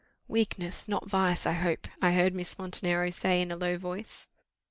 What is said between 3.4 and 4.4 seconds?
a low voice.